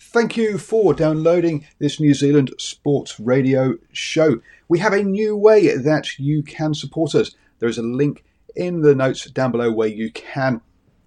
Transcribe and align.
Thank 0.00 0.36
you 0.36 0.58
for 0.58 0.94
downloading 0.94 1.66
this 1.80 1.98
New 1.98 2.14
Zealand 2.14 2.52
Sports 2.58 3.18
Radio 3.18 3.74
show. 3.92 4.40
We 4.68 4.78
have 4.78 4.92
a 4.92 5.02
new 5.02 5.36
way 5.36 5.76
that 5.76 6.18
you 6.18 6.42
can 6.42 6.72
support 6.72 7.14
us. 7.14 7.34
There 7.58 7.68
is 7.68 7.78
a 7.78 7.82
link 7.82 8.24
in 8.54 8.82
the 8.82 8.94
notes 8.94 9.24
down 9.30 9.50
below 9.50 9.72
where 9.72 9.88
you 9.88 10.12
can 10.12 10.60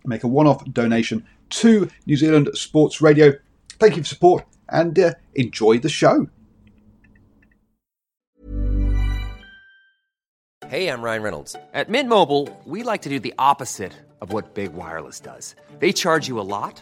make 0.06 0.24
a 0.24 0.28
one 0.28 0.46
off 0.46 0.66
donation 0.66 1.26
to 1.52 1.90
New 2.06 2.18
Zealand 2.18 2.50
Sports 2.54 3.02
Radio. 3.02 3.34
Thank 3.80 3.96
you 3.96 4.04
for 4.04 4.10
support 4.10 4.46
and 4.68 4.98
uh, 5.00 5.14
enjoy 5.36 5.80
the 5.80 5.90
show. 5.90 6.28
Hey, 10.68 10.88
I'm 10.88 11.02
Ryan 11.02 11.24
Reynolds. 11.24 11.56
At 11.74 11.90
Mint 11.90 12.08
Mobile, 12.08 12.48
we 12.66 12.84
like 12.84 13.02
to 13.02 13.10
do 13.10 13.20
the 13.20 13.34
opposite 13.38 13.92
of 14.22 14.32
what 14.32 14.54
Big 14.54 14.72
Wireless 14.72 15.20
does. 15.20 15.56
They 15.80 15.92
charge 15.92 16.30
you 16.30 16.40
a 16.40 16.48
lot, 16.48 16.82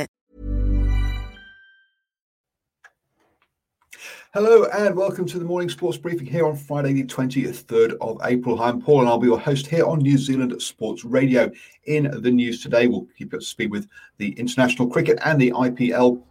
Hello 4.33 4.63
and 4.63 4.95
welcome 4.95 5.25
to 5.25 5.37
the 5.37 5.43
morning 5.43 5.67
sports 5.67 5.97
briefing 5.97 6.25
here 6.25 6.47
on 6.47 6.55
Friday, 6.55 6.93
the 6.93 7.03
23rd 7.03 7.97
of 7.99 8.17
April. 8.23 8.61
I'm 8.61 8.81
Paul 8.81 9.01
and 9.01 9.09
I'll 9.09 9.17
be 9.17 9.27
your 9.27 9.37
host 9.37 9.67
here 9.67 9.85
on 9.85 9.99
New 9.99 10.17
Zealand 10.17 10.61
Sports 10.61 11.03
Radio. 11.03 11.51
In 11.83 12.09
the 12.21 12.31
news 12.31 12.63
today, 12.63 12.87
we'll 12.87 13.07
keep 13.17 13.33
you 13.33 13.39
up 13.39 13.41
to 13.41 13.45
speed 13.45 13.71
with 13.71 13.89
the 14.19 14.31
international 14.39 14.87
cricket 14.87 15.19
and 15.25 15.37
the 15.37 15.51
IPL. 15.51 16.23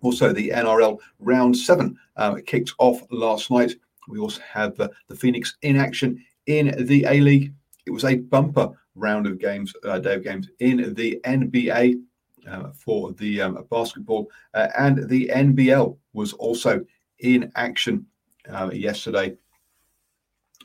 Also, 0.00 0.32
the 0.32 0.48
NRL 0.48 0.98
round 1.18 1.54
seven 1.54 1.94
um, 2.16 2.40
kicked 2.40 2.72
off 2.78 3.02
last 3.10 3.50
night. 3.50 3.74
We 4.08 4.18
also 4.18 4.40
have 4.50 4.74
the, 4.76 4.90
the 5.08 5.14
Phoenix 5.14 5.58
in 5.60 5.76
action 5.76 6.24
in 6.46 6.86
the 6.86 7.04
A 7.04 7.20
League. 7.20 7.52
It 7.84 7.90
was 7.90 8.06
a 8.06 8.16
bumper 8.16 8.70
round 8.94 9.26
of 9.26 9.38
games, 9.38 9.74
uh, 9.84 9.98
day 9.98 10.14
of 10.14 10.24
games 10.24 10.48
in 10.60 10.94
the 10.94 11.20
NBA 11.26 12.00
uh, 12.48 12.70
for 12.72 13.12
the 13.12 13.40
um, 13.40 13.64
basketball, 13.70 14.30
uh, 14.54 14.68
and 14.78 15.08
the 15.08 15.30
NBL 15.34 15.96
was 16.12 16.32
also 16.34 16.84
in 17.20 17.52
action 17.56 18.06
uh, 18.48 18.70
yesterday. 18.72 19.36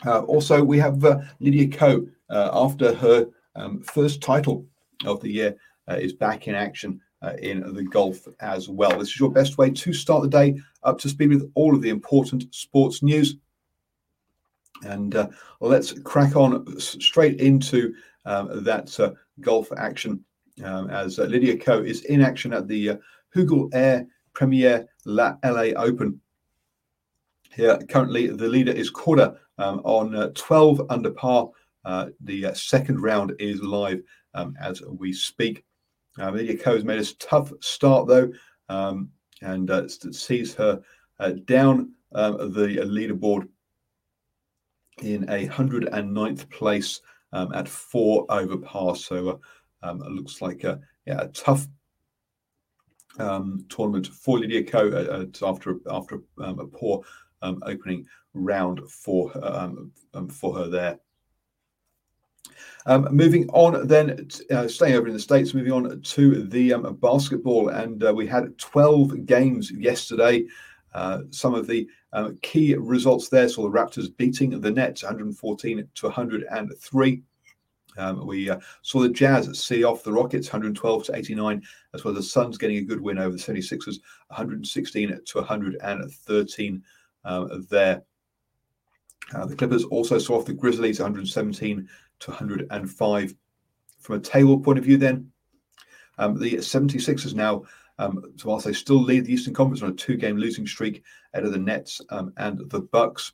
Uh, 0.06 0.22
also, 0.22 0.64
we 0.64 0.78
have 0.80 1.03
uh, 1.03 1.20
Lydia 1.40 1.67
Ko 1.70 2.08
after 2.30 2.94
her 2.95 3.28
um, 3.56 3.81
first 3.84 4.22
title 4.22 4.66
of 5.06 5.22
the 5.22 5.30
year 5.30 5.56
is 5.90 6.14
back 6.14 6.48
in 6.48 6.56
action 6.56 7.00
in 7.40 7.62
the 7.74 7.84
golf 7.84 8.28
as 8.40 8.68
well. 8.68 8.97
This 8.97 9.09
is 9.09 9.19
your 9.19 9.31
best 9.31 9.58
way 9.58 9.69
to 9.69 9.94
start 9.94 10.24
the 10.24 10.29
day 10.29 10.59
up 10.84 10.97
to 11.00 11.09
speed 11.09 11.29
with 11.29 11.52
all 11.56 11.75
of 11.75 11.81
the 11.81 11.90
important 11.90 12.53
sports 12.53 13.03
news. 13.03 13.35
And 14.84 15.16
let's 15.62 15.94
crack 16.02 16.35
on 16.35 16.79
straight 16.79 17.40
into 17.40 17.94
um, 18.25 18.63
that 18.63 19.16
golf 19.41 19.72
action 19.78 20.25
um, 20.64 20.90
as 20.90 21.19
uh, 21.19 21.24
Lydia 21.24 21.58
Ko 21.58 21.81
is 21.81 22.03
in 22.06 22.22
action 22.22 22.53
at 22.53 22.68
the 22.68 22.91
uh, 22.91 22.96
Hugel 23.36 23.74
Air 23.74 24.08
Premia 24.34 24.86
La 25.06 25.36
LA 25.44 25.72
Open. 25.75 26.19
Here, 27.56 27.78
currently, 27.90 28.28
the 28.28 28.47
leader 28.47 28.72
is 28.72 28.91
Korda 28.91 29.38
um, 29.58 29.80
on 29.84 30.16
uh, 30.16 30.31
12 30.36 30.81
under 30.90 31.12
par. 31.12 31.50
Uh, 31.86 32.08
the 32.22 32.47
uh, 32.47 32.53
second 32.53 33.02
round 33.02 33.34
is 33.40 33.62
live 33.62 34.02
um, 34.34 34.56
as 34.59 34.81
we 34.81 35.14
speak. 35.14 35.64
Uh, 36.19 36.31
Lydia 36.31 36.58
Ko 36.58 36.75
has 36.75 36.84
made 36.84 37.00
a 37.00 37.14
tough 37.16 37.52
start, 37.59 38.08
though, 38.08 38.31
um, 38.70 39.09
and 39.41 39.70
sees 40.12 40.53
her 40.56 40.81
down 41.46 41.94
um, 42.14 42.53
the 42.53 42.68
leaderboard 42.85 43.47
in 45.02 45.24
a 45.30 45.47
109th 45.47 46.50
place 46.50 47.02
um, 47.34 47.52
at 47.53 47.68
four 47.68 48.25
over 48.30 48.58
par. 48.58 48.96
So 48.96 49.40
it 49.84 50.12
looks 50.12 50.42
like 50.42 50.64
a, 50.64 50.80
yeah, 51.06 51.22
a 51.22 51.28
tough 51.30 51.68
um, 53.20 53.66
tournament 53.70 54.08
for 54.08 54.40
Lydia 54.40 54.64
Ko 54.64 54.90
uh, 54.90 55.26
uh 55.44 55.48
after 55.48 55.78
after 55.90 56.22
um, 56.40 56.60
a 56.60 56.66
poor 56.66 57.04
um, 57.42 57.62
opening 57.66 58.06
round 58.34 58.82
for 58.90 59.32
um, 59.46 59.92
um, 60.14 60.28
for 60.28 60.56
her 60.56 60.68
there. 60.68 61.00
Um, 62.86 63.08
moving 63.12 63.50
on, 63.50 63.88
then 63.88 64.28
uh, 64.52 64.68
staying 64.68 64.96
over 64.96 65.08
in 65.08 65.14
the 65.14 65.20
states, 65.20 65.54
moving 65.54 65.72
on 65.72 66.02
to 66.02 66.44
the 66.44 66.74
um, 66.74 66.96
basketball, 67.02 67.70
and 67.70 68.04
uh, 68.04 68.14
we 68.14 68.28
had 68.28 68.58
12 68.58 69.26
games 69.26 69.72
yesterday. 69.72 70.46
Uh, 70.94 71.22
some 71.30 71.56
of 71.56 71.66
the 71.66 71.88
um, 72.12 72.38
key 72.42 72.76
results 72.76 73.30
there 73.30 73.48
saw 73.48 73.64
the 73.64 73.70
Raptors 73.70 74.16
beating 74.18 74.60
the 74.60 74.70
Nets 74.70 75.04
114 75.04 75.88
to 75.96 76.06
103. 76.08 77.24
Um, 77.98 78.26
we 78.26 78.50
uh, 78.50 78.59
saw 78.81 79.02
the 79.02 79.09
Jazz 79.09 79.59
see 79.59 79.84
off 79.84 80.04
the 80.04 80.12
Rockets 80.12 80.48
112 80.48 81.06
to 81.06 81.16
89, 81.16 81.62
as 81.94 82.04
well 82.04 82.18
as 82.18 82.24
the 82.24 82.30
Suns 82.30 82.58
getting 82.58 82.78
a 82.78 82.81
good 82.81 83.02
win 83.02 83.20
over 83.20 83.36
the 83.36 83.42
76ers 83.42 84.00
116 84.28 85.20
to 85.26 85.38
113 85.38 86.84
um, 87.26 87.68
there. 87.70 88.03
Uh, 89.34 89.46
the 89.46 89.56
Clippers 89.56 89.86
also 89.86 90.18
saw 90.18 90.38
off 90.38 90.46
the 90.46 90.53
Grizzlies 90.53 91.00
117 91.00 91.88
to 92.20 92.32
105. 92.32 93.36
From 94.00 94.16
a 94.16 94.20
table 94.20 94.59
point 94.59 94.78
of 94.78 94.84
view, 94.84 94.98
then, 94.98 95.32
um, 96.18 96.38
the 96.38 96.56
76ers 96.56 97.34
now, 97.34 97.64
um, 98.00 98.22
so 98.36 98.50
whilst 98.50 98.66
they 98.66 98.74
still 98.74 99.02
lead 99.02 99.26
the 99.26 99.34
Eastern 99.34 99.53
Conference 99.53 99.82
on 99.82 99.92
a 99.92 99.94
two-game 99.94 100.36
losing 100.36 100.68
streak 100.68 101.03
out 101.34 101.46
of 101.46 101.53
the 101.53 101.59
Nets 101.59 102.02
um, 102.09 102.34
and 102.38 102.70
the 102.70 102.82
Bucks. 102.82 103.34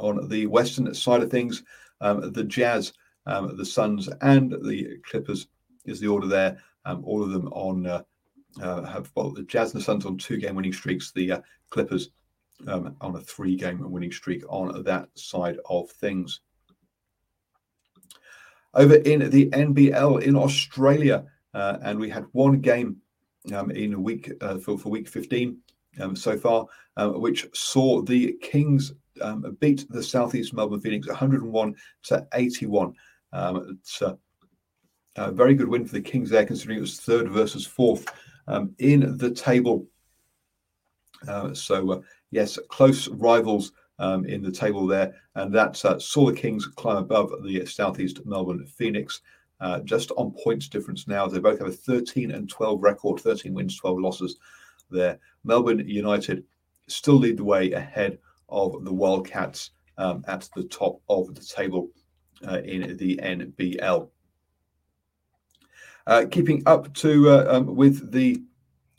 On 0.00 0.28
the 0.28 0.46
Western 0.46 0.92
side 0.92 1.22
of 1.22 1.30
things, 1.30 1.62
um, 2.00 2.32
the 2.32 2.44
Jazz 2.44 2.92
um, 3.26 3.56
the 3.56 3.64
Suns 3.64 4.08
and 4.20 4.52
the 4.64 4.98
Clippers 5.08 5.48
is 5.84 6.00
the 6.00 6.08
order 6.08 6.26
there. 6.26 6.58
Um, 6.84 7.02
all 7.04 7.22
of 7.22 7.30
them 7.30 7.48
on 7.48 7.86
uh, 7.86 8.02
uh, 8.60 8.82
have 8.82 9.10
well 9.14 9.30
the 9.30 9.42
Jazz 9.42 9.72
and 9.72 9.80
the 9.80 9.84
Suns 9.84 10.06
on 10.06 10.18
two 10.18 10.36
game 10.36 10.54
winning 10.54 10.72
streaks. 10.72 11.12
The 11.12 11.32
uh, 11.32 11.40
Clippers 11.70 12.10
um, 12.66 12.96
on 13.00 13.16
a 13.16 13.20
three 13.20 13.56
game 13.56 13.90
winning 13.90 14.12
streak 14.12 14.44
on 14.48 14.82
that 14.84 15.08
side 15.14 15.58
of 15.68 15.90
things. 15.90 16.40
Over 18.74 18.96
in 18.96 19.30
the 19.30 19.46
NBL 19.50 20.22
in 20.22 20.36
Australia, 20.36 21.24
uh, 21.54 21.78
and 21.82 21.98
we 21.98 22.10
had 22.10 22.26
one 22.32 22.60
game 22.60 22.96
um, 23.54 23.70
in 23.70 23.94
a 23.94 24.00
week 24.00 24.32
uh, 24.40 24.58
for, 24.58 24.76
for 24.76 24.88
week 24.88 25.08
15 25.08 25.56
um, 26.00 26.16
so 26.16 26.36
far, 26.36 26.66
uh, 26.96 27.10
which 27.10 27.46
saw 27.54 28.02
the 28.02 28.32
Kings 28.42 28.92
um, 29.20 29.56
beat 29.60 29.86
the 29.90 30.02
Southeast 30.02 30.52
Melbourne 30.52 30.80
Phoenix 30.80 31.06
101 31.06 31.74
to 32.04 32.26
81. 32.34 32.94
Um, 33.34 33.78
it's 33.80 34.00
a, 34.00 34.16
a, 35.16 35.32
very 35.32 35.54
good 35.54 35.68
win 35.68 35.84
for 35.84 35.92
the 35.92 36.00
Kings 36.00 36.30
there, 36.30 36.46
considering 36.46 36.78
it 36.78 36.82
was 36.82 37.00
third 37.00 37.28
versus 37.28 37.66
fourth 37.66 38.06
um, 38.46 38.74
in 38.78 39.16
the 39.18 39.30
table. 39.30 39.86
Uh, 41.26 41.52
so, 41.52 41.90
uh, 41.90 42.00
yes, 42.30 42.58
close 42.68 43.08
rivals 43.08 43.72
um, 43.98 44.24
in 44.24 44.40
the 44.40 44.52
table 44.52 44.86
there, 44.86 45.14
and 45.34 45.52
that 45.52 45.84
uh, 45.84 45.98
saw 45.98 46.26
the 46.26 46.36
Kings 46.36 46.66
climb 46.66 46.96
above 46.96 47.32
the 47.42 47.66
Southeast 47.66 48.24
Melbourne 48.24 48.64
Phoenix. 48.66 49.20
Uh, 49.60 49.80
just 49.80 50.10
on 50.12 50.34
points 50.44 50.68
difference 50.68 51.08
now, 51.08 51.26
they 51.26 51.38
both 51.38 51.58
have 51.58 51.68
a 51.68 51.72
13 51.72 52.30
and 52.32 52.48
12 52.48 52.82
record, 52.82 53.20
13 53.20 53.54
wins, 53.54 53.76
12 53.76 53.98
losses 53.98 54.36
there. 54.90 55.18
Melbourne 55.44 55.88
United 55.88 56.44
still 56.88 57.14
lead 57.14 57.38
the 57.38 57.44
way 57.44 57.72
ahead 57.72 58.18
of 58.48 58.84
the 58.84 58.92
Wildcats 58.92 59.70
um, 59.96 60.24
at 60.28 60.48
the 60.54 60.64
top 60.64 61.00
of 61.08 61.34
the 61.34 61.40
table 61.40 61.88
uh, 62.46 62.60
in 62.60 62.96
the 62.96 63.16
NBL. 63.22 64.08
Uh, 66.06 66.26
keeping 66.30 66.62
up 66.66 66.92
to 66.94 67.30
uh, 67.30 67.46
um, 67.48 67.74
with 67.74 68.12
the 68.12 68.42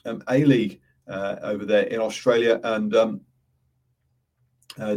um, 0.05 0.23
A 0.29 0.43
League 0.43 0.81
over 1.07 1.65
there 1.65 1.83
in 1.83 1.99
Australia, 1.99 2.59
and 2.63 2.95
um, 2.95 3.21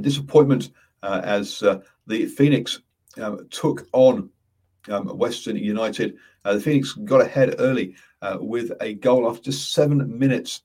disappointment 0.00 0.70
uh, 1.02 1.20
as 1.24 1.62
uh, 1.62 1.80
the 2.06 2.26
Phoenix 2.26 2.80
um, 3.18 3.46
took 3.50 3.86
on 3.92 4.30
um, 4.88 5.06
Western 5.18 5.56
United. 5.56 6.16
Uh, 6.44 6.54
the 6.54 6.60
Phoenix 6.60 6.92
got 6.92 7.20
ahead 7.20 7.56
early 7.58 7.94
uh, 8.22 8.38
with 8.40 8.72
a 8.80 8.94
goal 8.94 9.28
after 9.28 9.52
seven 9.52 10.18
minutes 10.18 10.62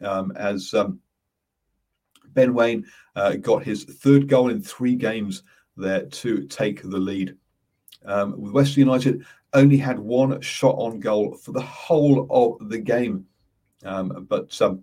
as 0.00 0.74
Ben 2.34 2.52
Waine 2.52 2.84
uh, 3.16 3.34
got 3.34 3.62
his 3.62 3.84
third 3.84 4.28
goal 4.28 4.50
in 4.50 4.60
three 4.60 4.96
games 4.96 5.44
there 5.76 6.06
to 6.06 6.46
take 6.46 6.82
the 6.82 6.98
lead. 6.98 7.36
Um, 8.04 8.40
with 8.40 8.52
Western 8.52 8.80
United 8.80 9.24
only 9.54 9.76
had 9.76 9.98
one 9.98 10.40
shot 10.40 10.74
on 10.78 11.00
goal 11.00 11.36
for 11.36 11.52
the 11.52 11.62
whole 11.62 12.26
of 12.30 12.68
the 12.68 12.78
game, 12.78 13.24
um, 13.84 14.26
but 14.28 14.60
um, 14.60 14.82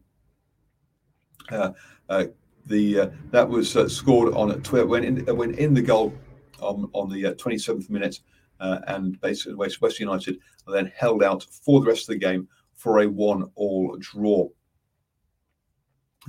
uh, 1.51 1.71
uh, 2.09 2.25
the 2.65 2.99
uh, 2.99 3.09
that 3.31 3.47
was 3.47 3.75
uh, 3.75 3.88
scored 3.88 4.33
on 4.33 4.49
Twitter 4.61 4.88
when 4.88 5.03
in 5.03 5.35
when 5.35 5.53
in 5.55 5.73
the 5.73 5.81
goal 5.81 6.13
on 6.59 6.89
on 6.93 7.09
the 7.09 7.23
27th 7.23 7.89
uh, 7.89 7.93
minute, 7.93 8.19
uh, 8.59 8.79
and 8.88 9.19
basically 9.21 9.55
West, 9.55 9.81
West 9.81 9.99
United 9.99 10.38
then 10.67 10.91
held 10.95 11.23
out 11.23 11.43
for 11.43 11.81
the 11.81 11.88
rest 11.88 12.03
of 12.03 12.13
the 12.13 12.19
game 12.19 12.47
for 12.75 13.01
a 13.01 13.07
one-all 13.07 13.97
draw. 13.99 14.47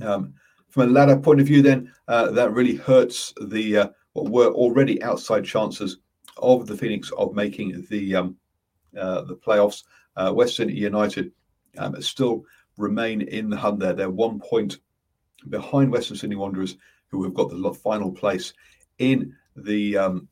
Um, 0.01 0.33
from 0.69 0.89
a 0.89 0.91
ladder 0.91 1.17
point 1.17 1.39
of 1.39 1.47
view, 1.47 1.61
then 1.61 1.93
that 2.07 2.51
really 2.51 2.75
hurts 2.75 3.33
the 3.41 3.93
what 4.13 4.29
were 4.29 4.51
already 4.51 5.01
outside 5.03 5.45
chances 5.45 5.97
of 6.37 6.67
the 6.67 6.77
Phoenix 6.77 7.11
of 7.11 7.35
making 7.35 7.85
the 7.89 8.15
um, 8.15 8.37
uh, 8.97 9.21
the 9.23 9.35
playoffs. 9.35 9.83
Uh, 10.15 10.31
Western 10.31 10.69
United 10.69 11.31
um, 11.77 11.99
still 12.01 12.45
remain 12.77 13.21
in 13.21 13.49
the 13.49 13.57
hunt 13.57 13.79
there. 13.79 13.93
They're 13.93 14.09
one 14.09 14.39
point 14.39 14.77
behind 15.49 15.91
Western 15.91 16.17
Sydney 16.17 16.35
Wanderers, 16.35 16.77
who 17.07 17.23
have 17.23 17.33
got 17.33 17.49
the 17.49 17.73
final 17.73 18.11
place 18.11 18.53
in 18.99 19.35
the 19.55 19.97
um, 19.97 20.27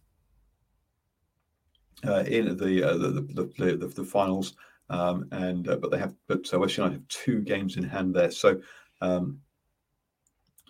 uh, 2.05 2.23
in 2.27 2.57
the, 2.57 2.83
uh, 2.83 2.97
the, 2.97 3.09
the, 3.09 3.77
the, 3.77 3.87
the 3.87 4.03
finals. 4.03 4.55
Um, 4.89 5.27
and 5.31 5.69
uh, 5.69 5.77
but 5.77 5.89
they 5.89 5.99
have 5.99 6.13
but 6.27 6.53
uh, 6.53 6.59
West 6.59 6.77
United 6.77 6.95
have 6.95 7.07
two 7.07 7.41
games 7.41 7.77
in 7.77 7.83
hand 7.83 8.13
there. 8.13 8.31
So 8.31 8.59
um, 8.99 9.39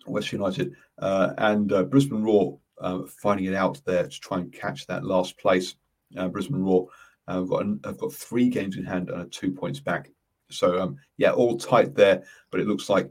West 0.06 0.32
United 0.32 0.76
uh, 1.00 1.34
and 1.38 1.72
uh, 1.72 1.84
Brisbane 1.84 2.24
Roar 2.24 2.60
uh, 2.82 3.02
finding 3.08 3.46
it 3.46 3.56
out 3.56 3.82
there 3.86 4.04
to 4.04 4.20
try 4.20 4.40
and 4.40 4.52
catch 4.52 4.88
that 4.88 5.06
last 5.06 5.38
place. 5.38 5.76
Uh, 6.18 6.28
Brisbane 6.28 6.64
Roar 6.64 6.88
uh, 7.28 7.40
have 7.40 7.50
got 7.50 7.66
have 7.86 7.98
got 7.98 8.14
three 8.14 8.50
games 8.50 8.78
in 8.78 8.84
hand 8.84 9.10
and 9.10 9.22
are 9.22 9.26
two 9.26 9.52
points 9.52 9.80
back. 9.80 10.12
So 10.50 10.82
um, 10.82 10.98
yeah, 11.18 11.32
all 11.32 11.58
tight 11.58 11.96
there. 11.96 12.24
But 12.50 12.60
it 12.60 12.68
looks 12.68 12.90
like 12.90 13.10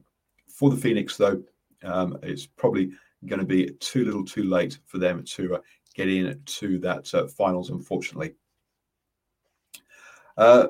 for 0.49 0.70
the 0.70 0.76
Phoenix 0.76 1.17
though, 1.17 1.43
um, 1.82 2.19
it's 2.22 2.46
probably 2.46 2.93
going 3.26 3.40
to 3.40 3.46
be 3.46 3.70
too 3.81 4.05
little, 4.05 4.25
too 4.25 4.44
late 4.44 4.78
for 4.87 4.99
them 4.99 5.25
to 5.25 5.56
uh, 5.56 5.61
get 5.94 6.08
in 6.08 6.40
to 6.44 6.78
that 6.81 7.12
uh, 7.14 7.26
finals. 7.26 7.70
Unfortunately. 7.70 8.34
Uh, 10.37 10.69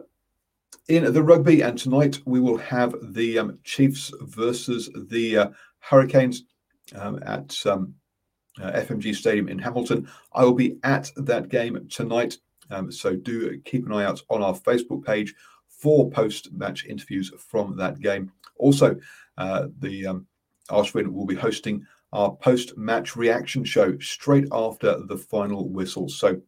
in 0.89 1.13
the 1.13 1.23
rugby, 1.23 1.61
and 1.61 1.79
tonight 1.79 2.19
we 2.25 2.41
will 2.41 2.57
have 2.57 2.95
the 3.15 3.39
um, 3.39 3.59
Chiefs 3.63 4.13
versus 4.23 4.91
the 5.09 5.53
Hurricanes 5.79 6.45
um, 6.97 7.21
at 7.25 7.55
um, 7.67 7.95
uh, 8.61 8.73
FMG 8.73 9.15
Stadium 9.15 9.49
in 9.49 9.59
Hamilton. 9.59 10.09
I 10.33 10.45
will 10.45 10.55
be 10.55 10.79
at 10.83 11.11
that 11.17 11.49
game 11.49 11.87
tonight. 11.89 12.39
Um, 12.71 12.91
so 12.91 13.17
do 13.17 13.59
keep 13.65 13.87
an 13.87 13.93
eye 13.93 14.05
out 14.05 14.23
on 14.29 14.43
our 14.43 14.55
Facebook 14.55 15.05
page 15.05 15.35
for 15.69 16.11
post 16.11 16.53
match 16.53 16.85
interviews 16.85 17.33
from 17.39 17.77
that 17.77 18.01
game. 18.01 18.31
Also, 18.59 18.97
uh, 19.39 19.69
the 19.79 20.07
um, 20.07 20.27
Archwin 20.71 21.09
will 21.09 21.27
be 21.27 21.35
hosting 21.35 21.85
our 22.13 22.35
post 22.37 22.77
match 22.77 23.17
reaction 23.17 23.65
show 23.65 23.99
straight 23.99 24.47
after 24.53 25.01
the 25.07 25.17
final 25.17 25.69
whistle. 25.69 26.09
So, 26.09 26.41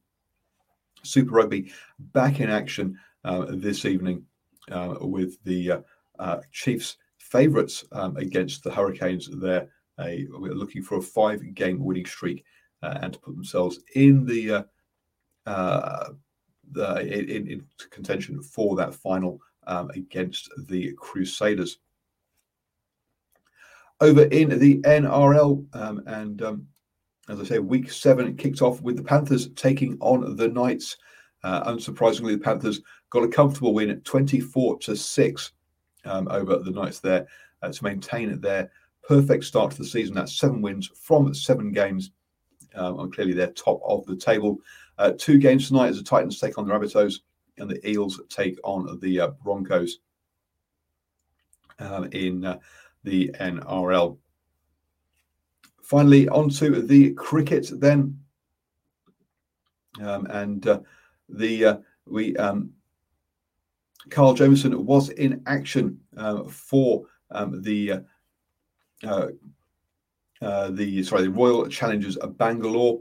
Super 1.02 1.34
Rugby 1.34 1.72
back 1.98 2.40
in 2.40 2.50
action 2.50 2.98
uh, 3.24 3.46
this 3.48 3.84
evening 3.84 4.24
uh, 4.70 4.96
with 5.00 5.42
the 5.44 5.70
uh, 5.70 5.80
uh 6.18 6.40
Chiefs' 6.52 6.96
favourites 7.18 7.84
um, 7.92 8.16
against 8.16 8.62
the 8.62 8.70
Hurricanes 8.70 9.28
there 9.40 9.68
a, 10.00 10.26
we're 10.30 10.54
looking 10.54 10.82
for 10.82 10.98
a 10.98 11.02
five 11.02 11.42
game 11.54 11.84
winning 11.84 12.06
streak 12.06 12.44
uh, 12.82 12.98
and 13.02 13.12
to 13.12 13.18
put 13.18 13.34
themselves 13.34 13.80
in 13.94 14.24
the, 14.24 14.52
uh, 14.52 14.62
uh, 15.46 16.08
the 16.72 17.00
in, 17.00 17.48
in, 17.48 17.66
contention 17.90 18.42
for 18.42 18.76
that 18.76 18.94
final 18.94 19.40
um, 19.66 19.90
against 19.90 20.50
the 20.66 20.92
Crusaders. 20.96 21.78
Over 24.00 24.24
in 24.24 24.58
the 24.58 24.80
NRL, 24.80 25.64
um, 25.76 26.02
and 26.06 26.42
um, 26.42 26.66
as 27.28 27.40
I 27.40 27.44
say, 27.44 27.58
week 27.60 27.90
seven 27.90 28.36
kicked 28.36 28.62
off 28.62 28.80
with 28.82 28.96
the 28.96 29.02
Panthers 29.02 29.48
taking 29.50 29.96
on 30.00 30.36
the 30.36 30.48
Knights. 30.48 30.96
Uh, 31.44 31.72
unsurprisingly, 31.72 32.32
the 32.32 32.38
Panthers 32.38 32.80
got 33.10 33.24
a 33.24 33.28
comfortable 33.28 33.74
win 33.74 33.90
at 33.90 34.04
24 34.04 34.78
to 34.80 34.96
6 34.96 35.52
um, 36.04 36.28
over 36.28 36.58
the 36.58 36.70
Knights 36.70 37.00
there 37.00 37.26
uh, 37.62 37.70
to 37.70 37.84
maintain 37.84 38.40
their 38.40 38.70
perfect 39.02 39.44
start 39.44 39.72
to 39.72 39.78
the 39.78 39.84
season. 39.84 40.14
That's 40.14 40.38
seven 40.38 40.62
wins 40.62 40.90
from 40.94 41.32
seven 41.34 41.72
games. 41.72 42.12
Um, 42.74 43.00
and 43.00 43.14
clearly 43.14 43.34
they're 43.34 43.48
top 43.48 43.80
of 43.84 44.06
the 44.06 44.16
table. 44.16 44.58
Uh, 44.98 45.12
two 45.18 45.38
games 45.38 45.68
tonight 45.68 45.88
as 45.88 45.98
the 45.98 46.04
Titans 46.04 46.38
take 46.38 46.58
on 46.58 46.66
the 46.66 46.72
Rabbitohs 46.72 47.20
and 47.58 47.70
the 47.70 47.86
Eels 47.88 48.20
take 48.28 48.58
on 48.64 48.98
the 49.00 49.20
uh, 49.20 49.28
Broncos 49.42 49.98
um, 51.78 52.04
in 52.12 52.44
uh, 52.44 52.58
the 53.04 53.30
NRL. 53.40 54.18
Finally, 55.82 56.28
on 56.28 56.48
to 56.48 56.82
the 56.82 57.12
cricket 57.14 57.68
then. 57.80 58.18
Um, 60.00 60.26
and 60.26 60.66
uh, 60.66 60.80
the 61.28 61.64
uh, 61.64 61.76
we 62.06 62.34
um, 62.36 62.72
Carl 64.08 64.32
Jamieson 64.32 64.86
was 64.86 65.10
in 65.10 65.42
action 65.46 66.00
uh, 66.16 66.44
for 66.44 67.02
um, 67.30 67.60
the 67.62 68.04
uh, 69.04 69.28
uh, 70.40 70.70
the 70.70 71.02
sorry 71.02 71.22
the 71.22 71.30
Royal 71.30 71.66
Challengers 71.68 72.16
of 72.16 72.36
Bangalore. 72.36 73.00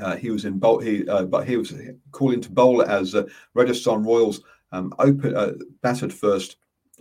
Uh, 0.00 0.16
he 0.16 0.30
was 0.30 0.44
in 0.44 0.58
bowl, 0.58 0.80
he 0.80 1.08
uh, 1.08 1.24
but 1.24 1.46
he 1.46 1.56
was 1.56 1.72
calling 2.10 2.40
to 2.40 2.50
bowl 2.50 2.82
as 2.82 3.14
uh, 3.14 3.24
Rajasthan 3.54 4.02
Royals 4.02 4.40
um, 4.72 4.92
open 4.98 5.58
battered 5.82 6.12
first 6.12 6.56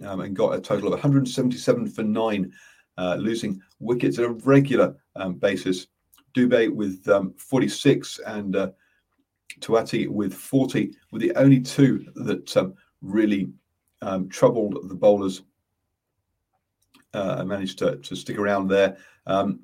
um, 0.06 0.21
and 0.21 0.36
got 0.36 0.54
a 0.54 0.62
total 0.62 0.88
of 0.88 0.94
177 0.94 1.88
for 1.88 2.04
nine, 2.04 2.51
losing 2.98 3.60
wickets 3.80 4.19
on 4.19 4.25
a 4.25 4.30
regular 4.30 4.95
um, 5.16 5.33
basis. 5.33 5.88
Dube 6.33 6.74
with 6.74 7.07
um, 7.09 7.33
46 7.38 8.19
and 8.26 8.56
uh, 8.56 8.71
Tewatia 9.59 10.07
with 10.07 10.33
40 10.33 10.95
were 11.11 11.19
the 11.19 11.33
only 11.35 11.59
two 11.59 12.06
that 12.16 12.56
um, 12.57 12.73
really 13.02 13.52
um, 14.02 14.28
troubled 14.30 14.78
the 14.90 14.95
bowlers 14.95 15.44
uh, 17.14 17.44
managed 17.44 17.80
to, 17.80 17.98
to 17.98 18.16
stick 18.16 18.38
around 18.38 18.68
there. 18.68 18.98
Um, 19.26 19.62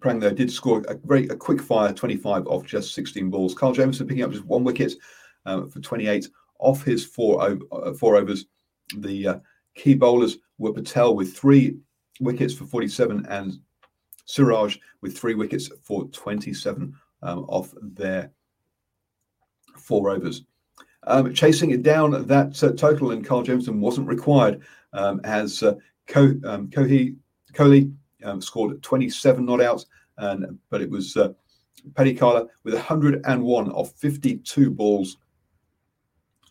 Parag 0.00 0.20
though 0.20 0.30
did 0.30 0.50
score 0.50 0.82
a 0.88 0.94
very 0.94 1.28
a 1.28 1.36
quick 1.36 1.60
fire 1.60 1.92
25 1.92 2.46
off 2.46 2.64
just 2.64 2.94
16 2.94 3.28
balls. 3.30 3.54
Carl 3.54 3.72
Jamieson 3.72 4.06
picking 4.06 4.24
up 4.24 4.32
just 4.32 4.44
one 4.46 4.64
wicket 4.64 4.94
um, 5.46 5.68
for 5.68 5.80
28 5.80 6.28
off 6.58 6.82
his 6.82 7.04
four 7.04 7.58
uh, 7.72 7.92
four 7.94 8.16
overs. 8.16 8.46
The 8.96 9.26
uh, 9.26 9.38
key 9.74 9.94
bowlers 9.94 10.38
were 10.58 10.72
Patel 10.72 11.14
with 11.14 11.36
three 11.36 11.76
wickets 12.20 12.54
for 12.54 12.64
47 12.64 13.26
and 13.28 13.58
Siraj 14.24 14.78
with 15.00 15.16
three 15.16 15.34
wickets 15.34 15.70
for 15.82 16.04
27 16.08 16.94
um, 17.22 17.38
off 17.48 17.74
their 17.80 18.30
four 19.76 20.10
overs. 20.10 20.44
Um, 21.04 21.32
chasing 21.32 21.70
it 21.70 21.82
down 21.82 22.26
that 22.26 22.62
uh, 22.62 22.72
total, 22.72 23.12
and 23.12 23.24
Carl 23.24 23.42
Jamieson 23.42 23.80
wasn't 23.80 24.06
required 24.06 24.60
um, 24.92 25.20
as 25.24 25.62
uh, 25.62 25.74
Co, 26.10 26.34
um, 26.44 26.68
Kohli 26.68 27.94
um, 28.24 28.40
scored 28.42 28.82
27 28.82 29.44
not 29.44 29.60
out, 29.60 29.84
and 30.18 30.58
but 30.68 30.82
it 30.82 30.90
was 30.90 31.16
uh, 31.16 31.32
Padikkala 31.92 32.48
with 32.64 32.74
101 32.74 33.70
of 33.70 33.92
52 33.92 34.70
balls 34.70 35.18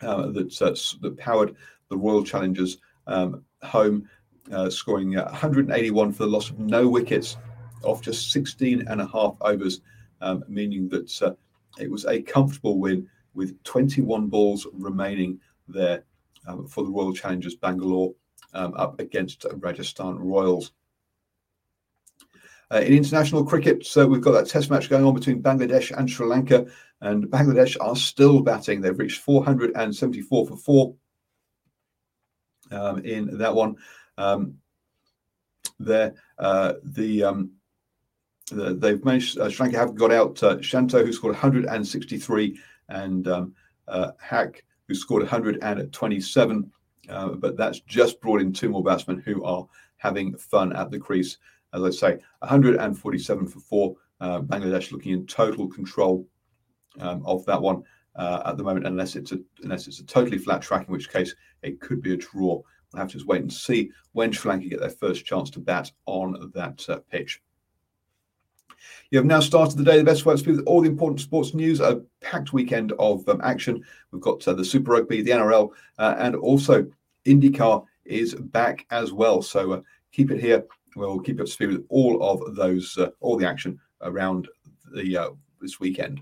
uh, 0.02 0.28
that 0.28 0.62
uh, 0.62 0.76
that 1.02 1.18
powered 1.18 1.56
the 1.90 1.98
Royal 1.98 2.24
Challengers 2.24 2.78
um, 3.08 3.44
home, 3.62 4.08
uh, 4.52 4.70
scoring 4.70 5.16
181 5.16 6.14
for 6.14 6.24
the 6.24 6.30
loss 6.30 6.50
of 6.50 6.60
no 6.60 6.88
wickets 6.88 7.36
off 7.84 8.02
just 8.02 8.32
16 8.32 8.88
and 8.88 9.02
a 9.02 9.08
half 9.08 9.36
overs, 9.42 9.82
um, 10.22 10.44
meaning 10.48 10.88
that 10.90 11.22
uh, 11.22 11.34
it 11.78 11.92
was 11.92 12.06
a 12.06 12.22
comfortable 12.22 12.80
win 12.80 13.08
with 13.34 13.62
21 13.64 14.28
balls 14.28 14.68
remaining 14.74 15.40
there 15.68 16.04
um, 16.48 16.66
for 16.66 16.84
the 16.84 16.90
Royal 16.90 17.14
Challengers 17.14 17.56
Bangalore 17.56 18.14
um, 18.54 18.74
up 18.76 19.00
against 19.00 19.46
Rajasthan 19.54 20.18
Royals. 20.18 20.72
Uh, 22.72 22.82
in 22.82 22.94
international 22.94 23.44
cricket, 23.44 23.84
so 23.84 24.06
we've 24.06 24.22
got 24.22 24.32
that 24.32 24.48
test 24.48 24.70
match 24.70 24.90
going 24.90 25.04
on 25.04 25.16
between 25.16 25.42
Bangladesh 25.42 25.96
and 25.98 26.08
Sri 26.08 26.28
Lanka, 26.28 26.68
and 27.02 27.26
Bangladesh 27.26 27.76
are 27.82 27.96
still 27.96 28.42
batting. 28.42 28.80
They've 28.80 28.98
reached 28.98 29.22
474 29.22 30.48
for 30.48 30.56
four 30.56 30.96
um, 32.72 33.04
in 33.04 33.40
that 33.40 33.56
one. 33.56 33.76
Um, 34.18 34.58
there, 35.80 36.14
uh, 36.38 36.74
the 36.84 37.24
um, 37.24 37.52
uh, 38.52 38.74
they've 38.74 39.04
managed. 39.04 39.40
Uh, 39.40 39.50
Sri 39.50 39.66
Lanka 39.66 39.80
have 39.80 39.96
got 39.96 40.12
out 40.12 40.42
uh, 40.44 40.62
Shanto, 40.62 41.04
who 41.04 41.14
scored 41.14 41.34
163, 41.34 42.60
and 42.90 43.28
um, 43.28 43.56
uh, 43.88 44.12
Haque, 44.22 44.64
who 44.88 44.96
scored 44.96 45.24
127. 45.24 46.72
Uh, 47.10 47.30
but 47.30 47.58
that's 47.58 47.80
just 47.82 48.22
brought 48.22 48.42
in 48.42 48.54
two 48.54 48.70
more 48.70 48.84
batsmen 48.84 49.20
who 49.20 49.44
are 49.44 49.68
having 49.98 50.36
fun 50.38 50.76
at 50.76 50.92
the 50.92 51.00
crease. 51.00 51.38
As 51.74 51.84
I 51.84 51.90
say, 51.90 52.18
147 52.40 53.48
for 53.48 53.60
four. 53.60 53.96
Uh, 54.22 54.42
Bangladesh 54.42 54.92
looking 54.92 55.14
in 55.14 55.26
total 55.28 55.68
control 55.68 56.28
um, 57.00 57.26
of 57.26 57.46
that 57.46 57.62
one 57.62 57.84
uh, 58.16 58.42
at 58.46 58.58
the 58.58 58.64
moment, 58.64 58.86
unless 58.86 59.16
it's 59.16 59.32
a 59.32 59.40
unless 59.64 59.88
it's 59.88 60.00
a 60.00 60.06
totally 60.06 60.38
flat 60.38 60.62
track, 60.62 60.88
in 60.88 60.92
which 60.92 61.10
case 61.10 61.34
it 61.64 61.80
could 61.80 62.02
be 62.02 62.14
a 62.14 62.18
draw. 62.18 62.62
We'll 62.92 63.00
have 63.00 63.08
to 63.10 63.14
just 63.14 63.28
wait 63.28 63.42
and 63.42 63.54
see 63.54 63.92
when 64.14 64.32
Sri 64.32 64.50
Lanka 64.50 64.68
get 64.68 64.80
their 64.80 64.90
first 64.90 65.26
chance 65.26 65.50
to 65.52 65.60
bat 65.60 65.92
on 66.06 66.52
that 66.54 66.84
uh, 66.90 67.00
pitch. 67.10 67.42
You 69.12 69.18
have 69.18 69.26
now 69.26 69.40
started 69.40 69.78
the 69.78 69.84
day 69.84 69.98
the 69.98 70.04
best 70.04 70.26
way 70.26 70.34
to 70.34 70.38
speak 70.38 70.56
with 70.56 70.66
all 70.66 70.82
the 70.82 70.90
important 70.90 71.20
sports 71.20 71.54
news. 71.54 71.80
A 71.80 72.02
packed 72.22 72.54
weekend 72.54 72.94
of 72.94 73.28
um, 73.30 73.42
action. 73.44 73.84
We've 74.12 74.22
got 74.22 74.48
uh, 74.48 74.54
the 74.54 74.66
Super 74.66 74.92
Rugby, 74.94 75.22
the 75.22 75.32
NRL, 75.32 75.70
uh, 75.98 76.16
and 76.18 76.36
also 76.36 76.88
IndyCar 77.26 77.86
is 78.06 78.36
back 78.36 78.86
as 78.92 79.12
well. 79.12 79.42
So 79.42 79.72
uh, 79.74 79.82
keep 80.12 80.32
it 80.32 80.40
here. 80.40 80.66
We'll 80.96 81.20
keep 81.20 81.40
up 81.40 81.46
to 81.46 81.52
speed 81.52 81.70
with 81.70 81.86
all 81.90 82.24
of 82.24 82.56
those, 82.56 82.98
uh, 82.98 83.10
all 83.20 83.38
the 83.38 83.48
action 83.48 83.80
around 84.02 84.48
the 84.94 85.18
uh, 85.18 85.30
this 85.62 85.80
weekend. 85.80 86.22